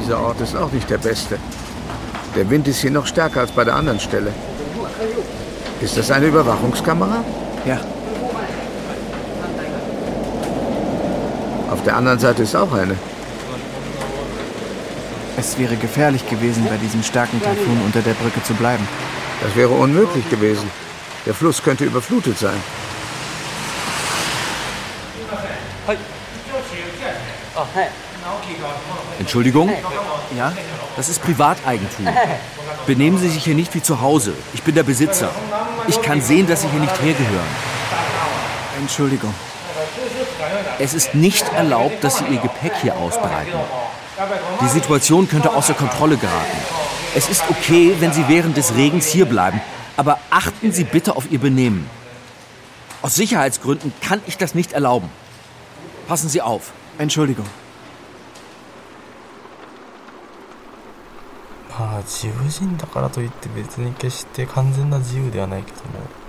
[0.00, 1.36] Dieser Ort ist auch nicht der beste.
[2.34, 4.32] Der Wind ist hier noch stärker als bei der anderen Stelle.
[5.82, 7.22] Ist das eine Überwachungskamera?
[7.66, 7.80] Ja.
[11.70, 12.96] Auf der anderen Seite ist auch eine.
[15.36, 18.88] Es wäre gefährlich gewesen, bei diesem starken Taifun unter der Brücke zu bleiben.
[19.42, 20.70] Das wäre unmöglich gewesen.
[21.26, 22.56] Der Fluss könnte überflutet sein.
[29.18, 29.70] Entschuldigung?
[30.36, 30.52] Ja?
[30.96, 32.08] Das ist Privateigentum.
[32.86, 34.34] Benehmen Sie sich hier nicht wie zu Hause.
[34.54, 35.30] Ich bin der Besitzer.
[35.88, 37.46] Ich kann sehen, dass Sie hier nicht hergehören.
[38.78, 39.34] Entschuldigung.
[40.78, 43.52] Es ist nicht erlaubt, dass Sie Ihr Gepäck hier ausbreiten.
[44.60, 46.58] Die Situation könnte außer Kontrolle geraten.
[47.14, 49.60] Es ist okay, wenn Sie während des Regens hier bleiben,
[49.96, 51.88] aber achten Sie bitte auf Ihr Benehmen.
[53.02, 55.10] Aus Sicherheitsgründen kann ich das nicht erlauben.
[56.08, 56.72] Passen Sie auf.
[56.98, 57.46] Entschuldigung.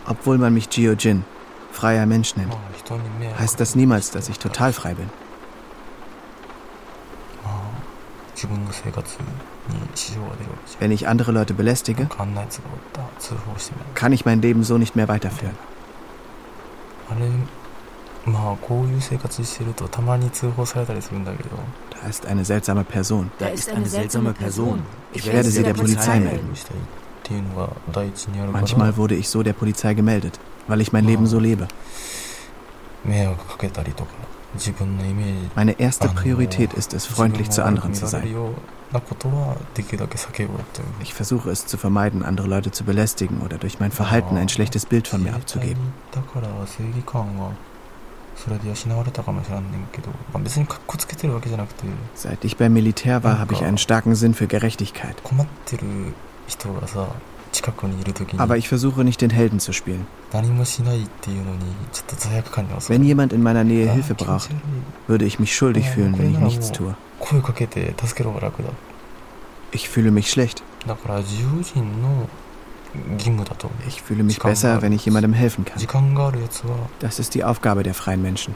[0.07, 1.25] Obwohl man mich Jiojin,
[1.71, 2.55] freier Mensch nennt,
[3.39, 5.09] heißt das niemals, dass ich total frei bin.
[10.79, 12.09] Wenn ich andere Leute belästige,
[13.95, 15.57] kann ich mein Leben so nicht mehr weiterführen.
[21.89, 23.31] Da ist eine seltsame Person.
[23.37, 24.83] Da ist eine seltsame Person.
[25.13, 26.49] Ich werde sie der Polizei melden.
[28.51, 31.67] Manchmal wurde ich so der Polizei gemeldet, weil ich mein Leben so lebe.
[35.55, 38.23] Meine erste Priorität ist es, freundlich zu anderen zu sein.
[41.01, 44.85] Ich versuche es zu vermeiden, andere Leute zu belästigen oder durch mein Verhalten ein schlechtes
[44.85, 45.93] Bild von mir abzugeben.
[52.15, 55.15] Seit ich beim Militär war, habe ich einen starken Sinn für Gerechtigkeit.
[58.37, 60.07] Aber ich versuche nicht den Helden zu spielen.
[62.87, 64.49] Wenn jemand in meiner Nähe Hilfe braucht,
[65.07, 66.95] würde ich mich schuldig fühlen, wenn ich nichts tue.
[69.71, 70.63] Ich fühle mich schlecht.
[73.87, 75.79] Ich fühle mich besser, wenn ich jemandem helfen kann.
[76.99, 78.55] Das ist die Aufgabe der freien Menschen.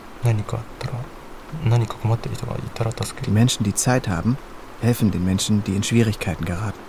[3.26, 4.38] Die Menschen, die Zeit haben,
[4.82, 6.80] helfen den Menschen, die in Schwierigkeiten geraten.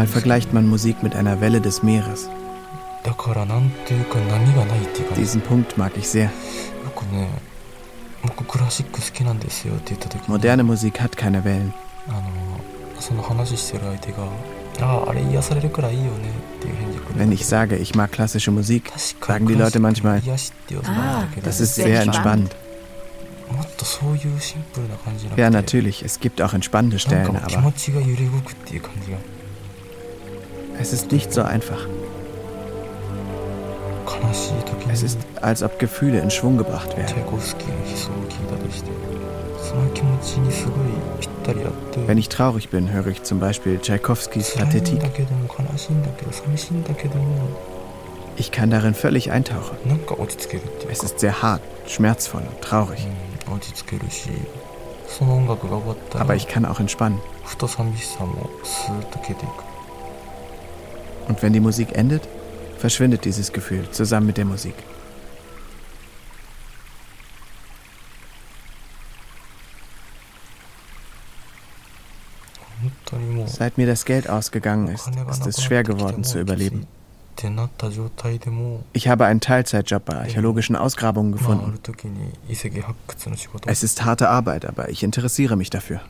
[0.00, 2.30] Manchmal vergleicht man Musik mit einer Welle des Meeres.
[5.14, 6.30] Diesen Punkt mag ich sehr.
[10.26, 11.74] Moderne Musik hat keine Wellen.
[17.14, 18.90] Wenn ich sage, ich mag klassische Musik,
[19.26, 20.22] sagen die Leute manchmal,
[20.86, 22.56] ah, das ist sehr entspannend.
[25.36, 27.74] Ja, natürlich, es gibt auch entspannende Stellen, aber
[30.80, 31.86] es ist nicht so einfach.
[34.92, 37.14] Es ist, als ob Gefühle in Schwung gebracht werden.
[42.06, 45.00] Wenn ich traurig bin, höre ich zum Beispiel Tchaikovskis Pathetik.
[48.36, 49.76] Ich kann darin völlig eintauchen.
[50.90, 53.06] Es ist sehr hart, schmerzvoll und traurig.
[56.14, 57.20] Aber ich kann auch entspannen.
[61.30, 62.28] Und wenn die Musik endet,
[62.78, 64.74] verschwindet dieses Gefühl zusammen mit der Musik.
[73.46, 76.88] Seit mir das Geld ausgegangen ist, ist es schwer geworden zu überleben.
[78.92, 81.78] Ich habe einen Teilzeitjob bei archäologischen Ausgrabungen gefunden.
[83.66, 86.00] Es ist harte Arbeit, aber ich interessiere mich dafür.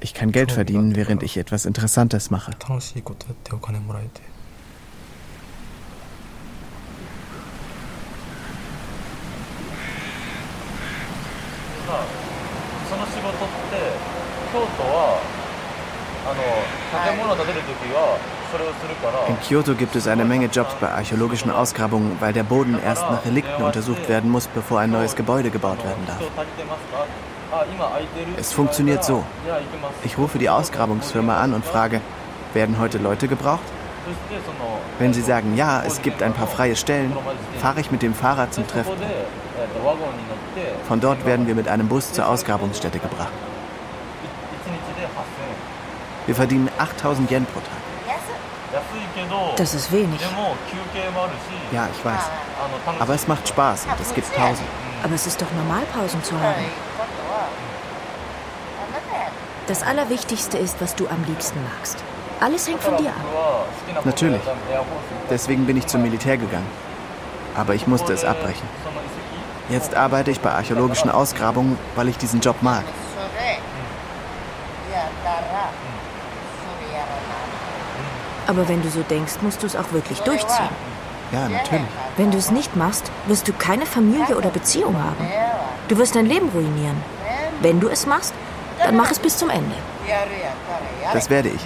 [0.00, 2.52] Ich kann Geld verdienen, während ich etwas Interessantes mache.
[19.28, 23.24] In Kyoto gibt es eine Menge Jobs bei archäologischen Ausgrabungen, weil der Boden erst nach
[23.24, 26.20] Relikten untersucht werden muss, bevor ein neues Gebäude gebaut werden darf.
[28.36, 29.24] Es funktioniert so.
[30.04, 32.00] Ich rufe die Ausgrabungsfirma an und frage,
[32.52, 33.64] werden heute Leute gebraucht?
[34.98, 37.16] Wenn sie sagen, ja, es gibt ein paar freie Stellen,
[37.60, 39.02] fahre ich mit dem Fahrrad zum Treffpunkt.
[40.86, 43.32] Von dort werden wir mit einem Bus zur Ausgrabungsstätte gebracht.
[46.26, 47.83] Wir verdienen 8000 Yen pro Tag.
[49.56, 50.20] Das ist wenig.
[51.72, 52.22] Ja, ich weiß.
[52.98, 54.64] Aber es macht Spaß und es gibt Pausen.
[55.02, 56.64] Aber es ist doch normal, Pausen zu haben.
[59.66, 62.02] Das Allerwichtigste ist, was du am liebsten magst.
[62.40, 64.04] Alles hängt von dir ab.
[64.04, 64.42] Natürlich.
[65.30, 66.66] Deswegen bin ich zum Militär gegangen.
[67.54, 68.68] Aber ich musste es abbrechen.
[69.70, 72.84] Jetzt arbeite ich bei archäologischen Ausgrabungen, weil ich diesen Job mag.
[78.46, 80.68] Aber wenn du so denkst, musst du es auch wirklich durchziehen.
[81.32, 81.86] Ja, natürlich.
[82.16, 85.26] Wenn du es nicht machst, wirst du keine Familie oder Beziehung haben.
[85.88, 87.02] Du wirst dein Leben ruinieren.
[87.60, 88.32] Wenn du es machst,
[88.78, 89.74] dann mach es bis zum Ende.
[91.12, 91.60] Das werde ich,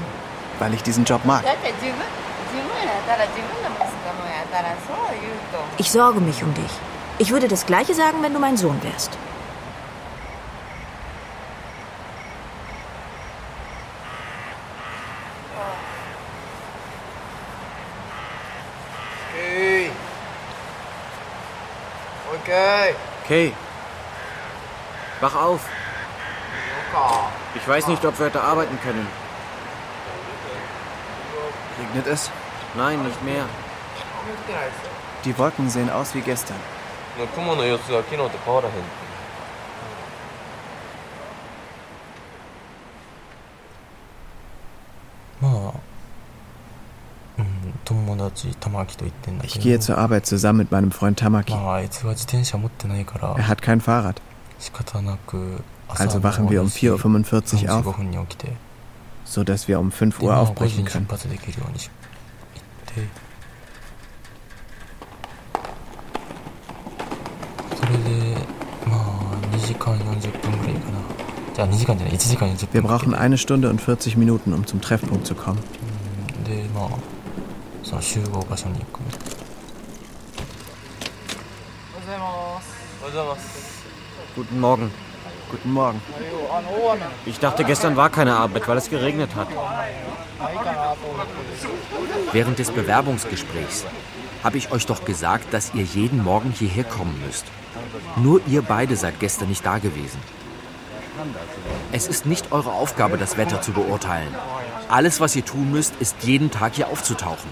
[0.59, 1.43] weil ich diesen Job mag.
[5.76, 6.70] Ich sorge mich um dich.
[7.18, 9.11] Ich würde das Gleiche sagen, wenn du mein Sohn wärst.
[23.29, 23.49] Okay.
[23.49, 23.53] Okay.
[25.20, 25.61] Wach auf.
[27.55, 29.07] Ich weiß nicht, ob wir heute arbeiten können.
[31.79, 32.31] Regnet es?
[32.74, 33.45] Nein, nicht mehr.
[35.26, 36.57] Die Wolken sehen aus wie gestern.
[49.43, 51.53] Ich gehe zur Arbeit zusammen mit meinem Freund Tamaki.
[53.37, 54.20] Er hat kein Fahrrad.
[55.89, 57.97] Also wachen wir um 4.45 Uhr auf,
[59.24, 61.07] so dass wir um 5 Uhr aufbrechen können.
[72.72, 75.59] Wir brauchen eine Stunde und 40 Minuten, um zum Treffpunkt zu kommen.
[84.34, 84.91] Guten Morgen.
[85.51, 86.03] Guten Morgen.
[87.24, 89.49] Ich dachte, gestern war keine Arbeit, weil es geregnet hat.
[92.32, 93.86] Während des Bewerbungsgesprächs
[94.45, 97.47] habe ich euch doch gesagt, dass ihr jeden Morgen hierher kommen müsst.
[98.16, 100.20] Nur ihr beide seid gestern nicht da gewesen.
[101.93, 104.34] Es ist nicht eure Aufgabe, das Wetter zu beurteilen.
[104.91, 107.49] Alles, was ihr tun müsst, ist jeden Tag hier aufzutauchen.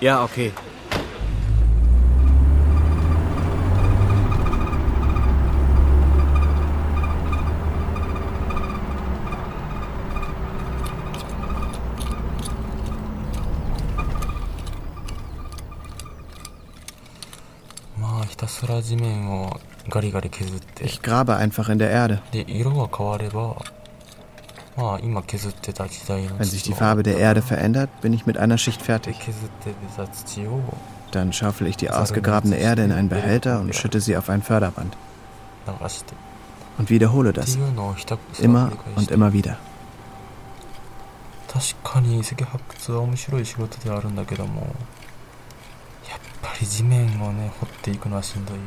[0.00, 0.52] Ja, okay.
[20.80, 22.22] Ich grabe einfach in der Erde.
[24.76, 29.16] Wenn sich die Farbe der Erde verändert, bin ich mit einer Schicht fertig.
[31.12, 34.96] Dann schaufel ich die ausgegrabene Erde in einen Behälter und schütte sie auf ein Förderband.
[36.76, 37.56] Und wiederhole das.
[38.40, 39.56] Immer und immer wieder.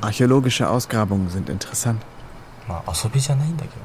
[0.01, 2.01] Archäologische Ausgrabungen sind interessant.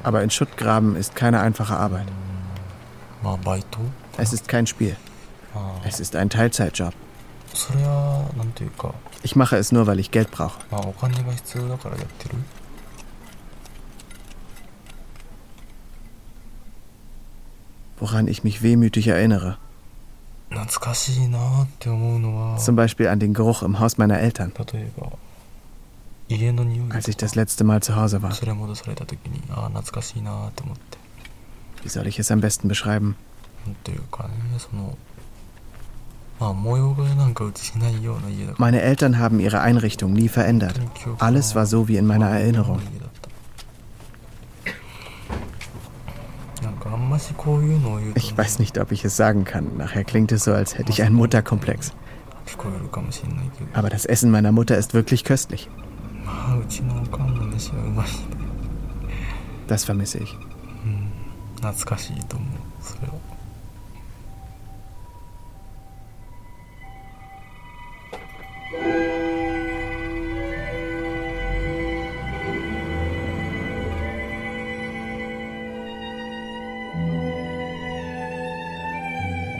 [0.03, 2.07] Aber in Schuttgraben ist keine einfache Arbeit.
[4.17, 4.95] Es ist kein Spiel.
[5.85, 6.93] Es ist ein Teilzeitjob.
[9.21, 10.59] Ich mache es nur, weil ich Geld brauche.
[17.99, 19.57] Woran ich mich wehmütig erinnere.
[22.57, 24.51] Zum Beispiel an den Geruch im Haus meiner Eltern.
[26.91, 28.31] Als ich das letzte Mal zu Hause war.
[31.83, 33.15] Wie soll ich es am besten beschreiben?
[38.57, 40.79] Meine Eltern haben ihre Einrichtung nie verändert.
[41.19, 42.81] Alles war so wie in meiner Erinnerung.
[48.15, 49.77] Ich weiß nicht, ob ich es sagen kann.
[49.77, 51.93] Nachher klingt es so, als hätte ich einen Mutterkomplex.
[53.73, 55.69] Aber das Essen meiner Mutter ist wirklich köstlich.
[56.63, 58.07] うちのおかんの飯はうまい。
[58.07, 58.13] ね
[59.67, 60.33] Das vermisse ich.
[60.85, 61.11] うん。
[61.57, 62.49] 懐かしいと思う
[62.81, 63.13] それは。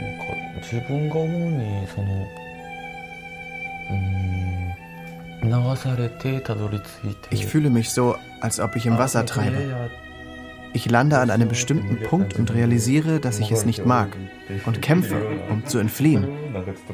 [0.00, 0.24] んか
[0.62, 2.43] 自分が思うにその
[7.30, 9.90] Ich fühle mich so, als ob ich im Wasser treibe.
[10.72, 14.08] Ich lande an einem bestimmten Punkt und realisiere, dass ich es nicht mag
[14.66, 15.14] und kämpfe,
[15.48, 16.26] um zu entfliehen,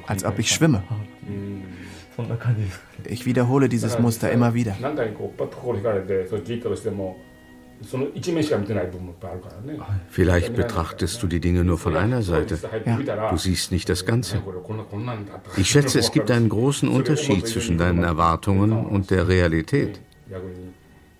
[0.07, 0.83] als ob ich schwimme.
[3.07, 4.77] Ich wiederhole dieses Muster immer wieder.
[10.11, 12.59] Vielleicht betrachtest du die Dinge nur von einer Seite.
[12.85, 13.31] Ja.
[13.31, 14.43] Du siehst nicht das Ganze.
[15.57, 20.01] Ich schätze, es gibt einen großen Unterschied zwischen deinen Erwartungen und der Realität.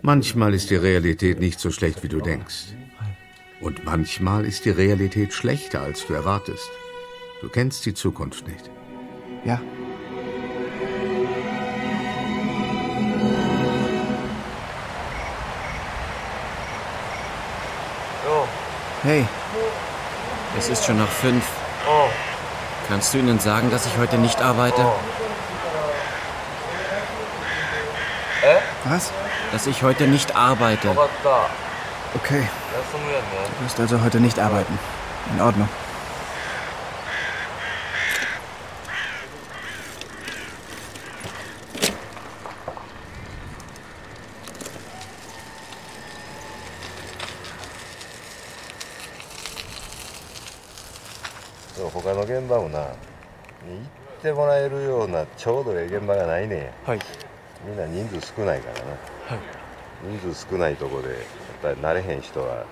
[0.03, 2.75] Manchmal ist die Realität nicht so schlecht, wie du denkst.
[3.61, 6.71] Und manchmal ist die Realität schlechter, als du erwartest.
[7.41, 8.71] Du kennst die Zukunft nicht.
[9.45, 9.61] Ja.
[19.03, 19.27] Hey.
[20.59, 21.43] Es ist schon nach fünf.
[22.87, 24.85] Kannst du ihnen sagen, dass ich heute nicht arbeite?
[28.85, 29.11] Was?
[29.53, 30.91] Dass ich heute nicht arbeite.
[32.15, 32.47] Okay.
[33.59, 34.79] Du wirst also heute nicht arbeiten.
[35.35, 35.69] In Ordnung.
[55.40, 57.00] ちょうどええ現場がないねはい
[57.68, 58.96] みんな人数少ないからなは
[59.36, 59.40] い
[60.20, 61.18] 人数少ないとこでやっ
[61.62, 62.66] ぱり慣れへん人は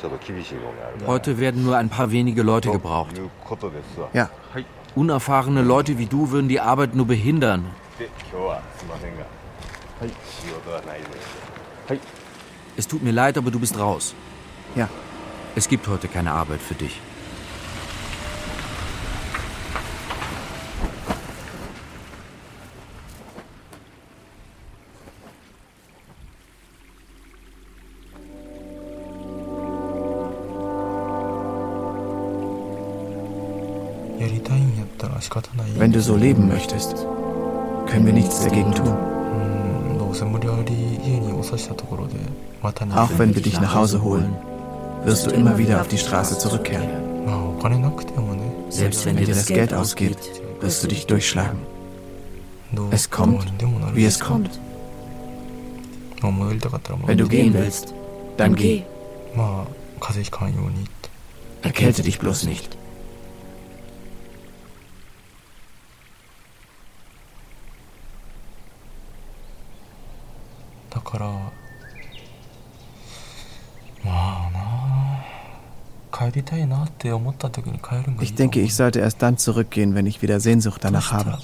[0.00, 3.14] ちょっと厳しいもんがあるから Heute werden nur ein paar wenige Leute gebraucht.
[3.14, 4.28] ということですわ Ja.
[4.96, 7.62] Unerfahrene Leute wie du würden die Arbeit nur behindern.
[7.98, 9.22] で今日はすいませんが
[10.00, 11.16] はい仕事はないので
[11.88, 12.00] はい
[12.76, 14.14] Es tut mir leid, aber du bist raus.
[14.76, 14.88] Ja.
[15.56, 17.00] Es gibt heute keine Arbeit für dich.
[35.77, 37.07] Wenn du so leben möchtest,
[37.87, 38.95] können wir nichts dagegen tun.
[42.95, 44.35] Auch wenn wir dich nach Hause holen,
[45.05, 46.89] wirst du immer wieder auf die Straße zurückkehren.
[48.69, 50.17] Selbst wenn dir das Geld ausgeht,
[50.59, 51.59] wirst du dich durchschlagen.
[52.91, 53.45] Es kommt,
[53.93, 54.59] wie es kommt.
[57.05, 57.93] Wenn du gehen willst,
[58.37, 58.83] dann geh.
[61.61, 62.77] Erkälte dich bloß nicht.
[78.23, 81.37] Ich denke, ich sollte erst dann zurückgehen, wenn ich wieder Sehnsucht danach habe.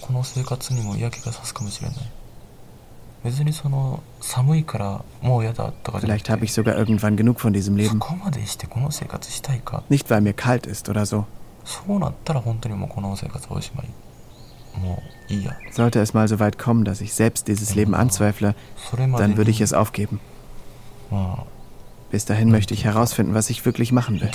[6.00, 8.00] Vielleicht habe ich sogar irgendwann genug von diesem Leben.
[9.90, 11.26] Nicht, weil mir kalt ist oder so.
[15.72, 18.54] Sollte es mal so weit kommen, dass ich selbst dieses Leben anzweifle,
[19.18, 20.20] dann würde ich es aufgeben.
[22.10, 24.30] Bis dahin möchte ich herausfinden, was ich wirklich machen will.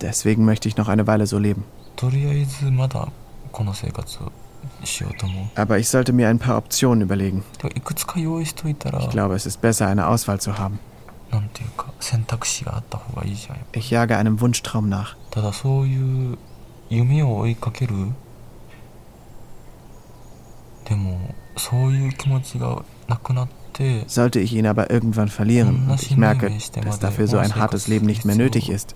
[0.00, 1.64] Deswegen möchte ich noch eine Weile so leben.
[5.54, 7.44] Aber ich sollte mir ein paar Optionen überlegen.
[9.00, 10.78] Ich glaube, es ist besser, eine Auswahl zu haben.
[13.72, 15.16] Ich jage einem Wunschtraum nach.
[24.06, 26.52] Sollte ich ihn aber irgendwann verlieren und ich merke,
[26.82, 28.94] dass dafür so ein hartes Leben nicht mehr nötig ist.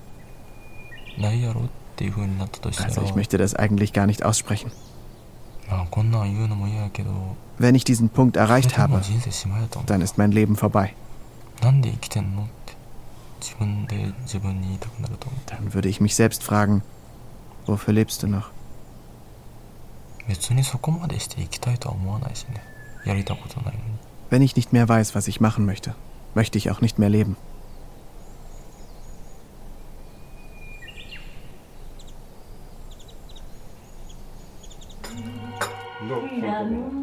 [2.80, 4.70] Also ich möchte das eigentlich gar nicht aussprechen.
[7.58, 9.02] Wenn ich diesen Punkt erreicht habe,
[9.86, 10.92] dann ist mein Leben vorbei.
[11.60, 11.84] Dann
[15.74, 16.82] würde ich mich selbst fragen,
[17.66, 18.50] wofür lebst du noch?
[24.29, 25.95] Wenn ich nicht mehr weiß, was ich machen möchte,
[26.33, 27.35] möchte ich auch nicht mehr leben.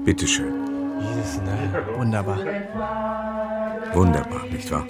[0.05, 0.53] Bitte schön.
[1.97, 2.39] Wunderbar.
[3.95, 4.87] Wunderbar, nicht wahr?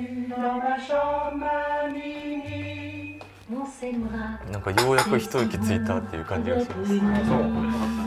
[4.51, 8.04] なんかようやく一息ついたっていう感じがします。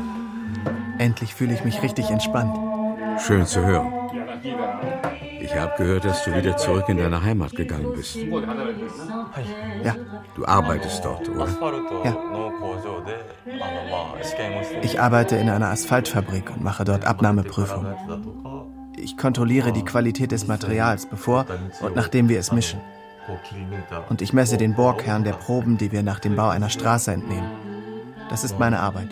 [0.99, 2.57] Endlich fühle ich mich richtig entspannt.
[3.21, 3.93] Schön zu hören.
[5.41, 8.17] Ich habe gehört, dass du wieder zurück in deine Heimat gegangen bist.
[9.83, 9.95] Ja.
[10.35, 11.49] Du arbeitest dort, oder?
[12.05, 12.17] Ja.
[14.83, 17.95] Ich arbeite in einer Asphaltfabrik und mache dort Abnahmeprüfungen.
[18.97, 21.47] Ich kontrolliere die Qualität des Materials, bevor
[21.81, 22.81] und nachdem wir es mischen.
[24.09, 27.51] Und ich messe den Bohrkern der Proben, die wir nach dem Bau einer Straße entnehmen.
[28.31, 29.09] Das ist meine Arbeit.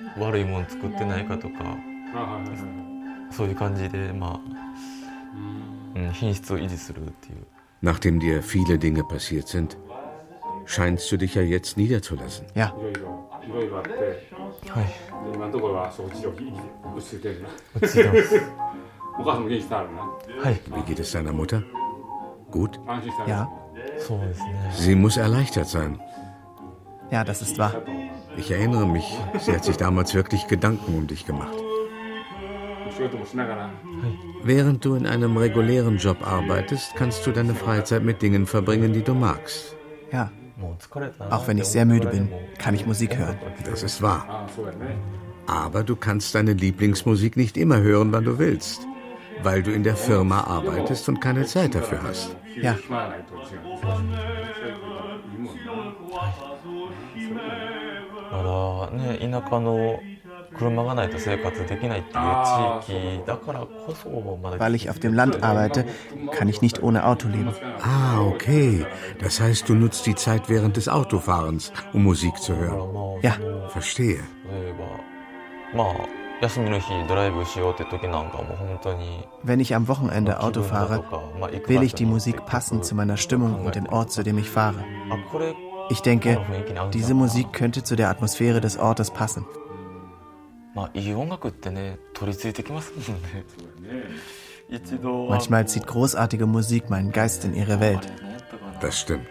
[7.81, 9.77] Nachdem dir viele Dinge passiert sind,
[10.65, 12.47] scheinst du dich ja jetzt niederzulassen.
[12.55, 12.75] Ja.
[20.75, 21.63] Wie geht es deiner Mutter?
[22.51, 22.81] Gut?
[23.27, 23.49] Ja.
[24.73, 26.01] Sie muss erleichtert sein.
[27.11, 27.83] Ja, das ist wahr.
[28.37, 31.57] Ich erinnere mich, sie hat sich damals wirklich Gedanken um dich gemacht.
[34.43, 39.03] Während du in einem regulären Job arbeitest, kannst du deine Freizeit mit Dingen verbringen, die
[39.03, 39.77] du magst.
[40.13, 40.31] Ja.
[41.31, 42.29] Auch wenn ich sehr müde bin,
[42.59, 43.39] kann ich Musik hören.
[43.65, 44.47] Das ist wahr.
[45.47, 48.81] Aber du kannst deine Lieblingsmusik nicht immer hören, wann du willst,
[49.43, 52.37] weil du in der Firma arbeitest und keine Zeit dafür hast.
[52.61, 52.77] Ja.
[58.32, 60.00] だからね田舎の
[60.58, 64.10] 車がないと生活できないっていう地域だからこそ
[64.42, 65.86] まだ Weil ich auf dem Land arbeite,
[66.38, 67.54] kann ich nicht ohne Auto leben.
[67.82, 68.86] Ah, okay.
[69.20, 73.20] Das heißt, du nutzt die Zeit während des Autofahrens, um Musik zu hören.
[73.22, 73.38] Ja.
[73.70, 74.20] Verstehe.
[74.52, 74.74] 例え
[75.74, 75.96] ばまあ
[76.42, 81.04] 休みの日ドライブしようって時なんかも本当に Wenn ich am Wochenende Auto fahre,
[81.68, 84.84] wähle ich die Musik passend zu meiner Stimmung und dem Ort, zu dem ich fahre.
[85.10, 85.56] あこれ
[85.89, 86.41] Ich denke,
[86.93, 89.47] diese Musik könnte zu der Atmosphäre des Ortes passen.
[95.29, 98.13] Manchmal zieht großartige Musik meinen Geist in ihre Welt.
[98.81, 99.27] Das stimmt.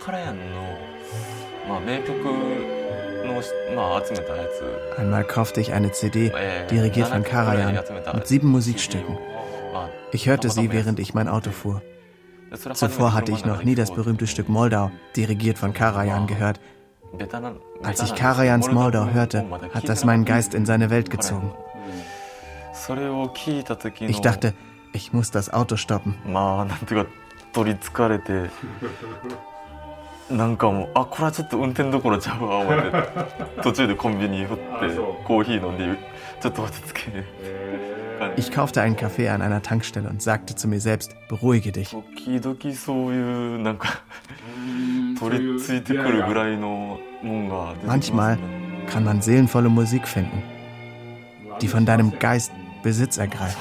[4.97, 6.31] Einmal kaufte ich eine CD,
[6.69, 7.79] dirigiert von Karajan,
[8.13, 9.17] mit sieben Musikstücken.
[10.11, 11.81] Ich hörte sie, während ich mein Auto fuhr.
[12.73, 16.59] Zuvor hatte ich noch nie das berühmte Stück Moldau, dirigiert von Karajan, gehört.
[17.83, 21.53] Als ich Karajans Moldau hörte, hat das meinen Geist in seine Welt gezogen.
[23.99, 24.53] Ich dachte,
[24.93, 26.15] ich muss das Auto stoppen.
[38.37, 41.93] Ich kaufte einen Kaffee an einer Tankstelle und sagte zu mir selbst, beruhige dich.
[47.21, 47.49] Mm,
[47.85, 48.37] Manchmal
[48.87, 50.43] kann man seelenvolle Musik finden,
[51.61, 52.51] die von deinem Geist
[52.83, 53.57] Besitz ergreift.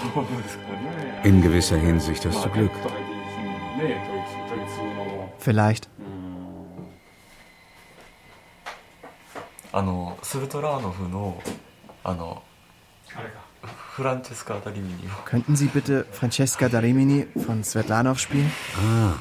[1.22, 2.72] In gewisser Hinsicht hast du Glück.
[5.38, 5.88] Vielleicht.
[13.96, 15.08] Francesca da Rimini.
[15.24, 18.50] Könnten Sie bitte Francesca da Rimini von Svetlanov spielen?
[18.76, 19.14] Ah,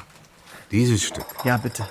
[0.70, 1.26] dieses Stück.
[1.44, 1.86] Ja, bitte.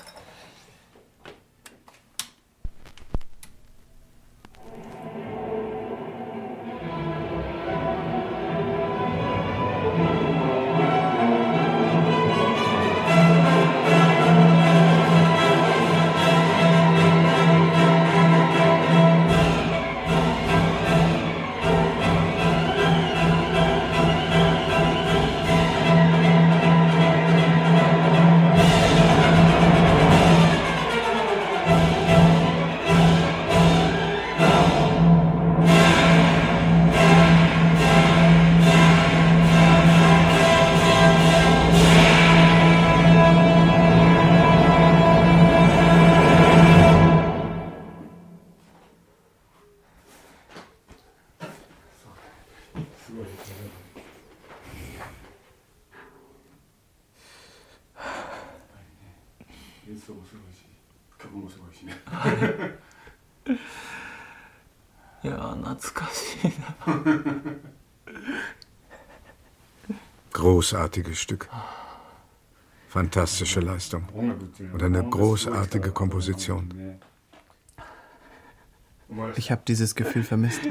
[70.33, 71.49] Großartiges Stück.
[72.89, 74.07] Fantastische Leistung.
[74.11, 76.99] Und eine großartige Komposition.
[79.35, 80.61] Ich habe dieses Gefühl vermisst.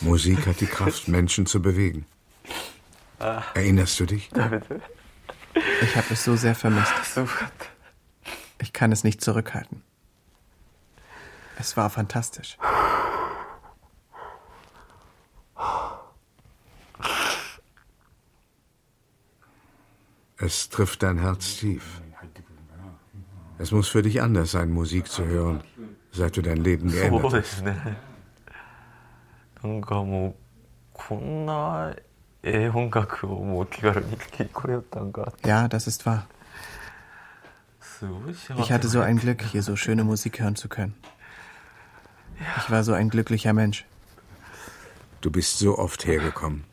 [0.00, 2.06] Musik hat die Kraft, Menschen zu bewegen.
[3.18, 4.30] Erinnerst du dich?
[5.82, 6.92] Ich habe es so sehr vermisst.
[8.60, 9.82] Ich kann es nicht zurückhalten.
[11.58, 12.56] Es war fantastisch.
[20.42, 22.02] Es trifft dein Herz tief.
[23.58, 25.62] Es muss für dich anders sein, Musik zu hören,
[26.10, 27.62] seit du dein Leben geändert hast.
[35.46, 36.26] Ja, das ist wahr.
[38.58, 40.94] Ich hatte so ein Glück, hier so schöne Musik hören zu können.
[42.56, 43.84] Ich war so ein glücklicher Mensch.
[45.20, 46.64] Du bist so oft hergekommen.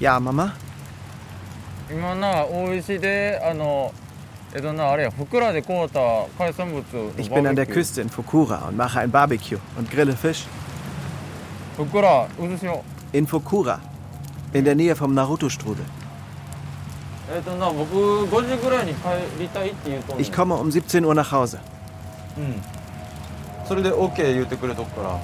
[0.00, 0.52] Ja, Mama?
[7.16, 10.46] Ich bin an der Küste in Fukura und mache ein Barbecue und grille Fisch.
[13.12, 13.80] In Fukura,
[14.52, 15.84] in der Nähe vom Naruto-Strudel.
[20.18, 21.60] Ich komme um 17 Uhr nach Hause.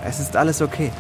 [0.05, 0.93] Es ist alles okay.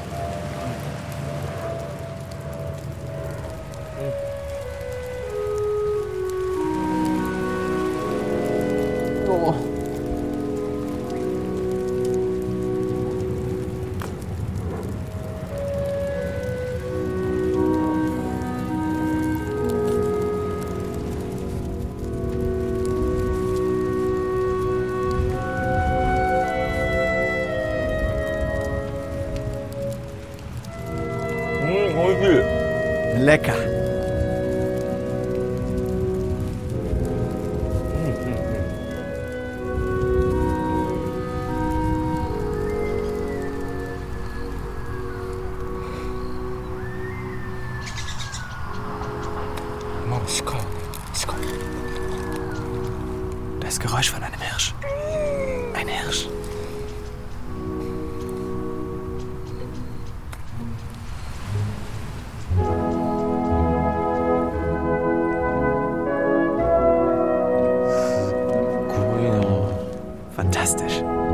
[70.66, 71.25] Fantastisch.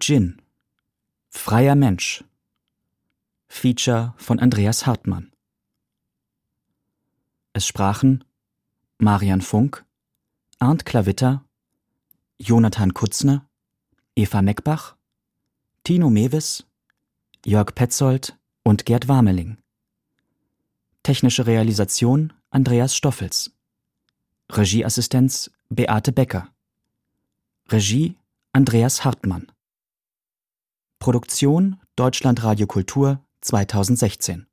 [0.00, 0.40] Jin
[1.28, 2.24] Freier Mensch
[3.48, 5.32] Feature von Andreas Hartmann
[7.52, 8.24] Es sprachen
[8.98, 9.84] Marian Funk,
[10.58, 11.44] Arndt Klavitter,
[12.38, 13.48] Jonathan Kutzner,
[14.16, 14.96] Eva Meckbach,
[15.84, 16.66] Tino Mewes,
[17.46, 19.58] Jörg Petzold und Gerd Warmeling.
[21.04, 23.52] Technische Realisation Andreas Stoffels.
[24.50, 26.48] Regieassistenz Beate Becker.
[27.68, 28.16] Regie
[28.52, 29.46] Andreas Hartmann.
[30.98, 34.46] Produktion Deutschlandradio Kultur 2016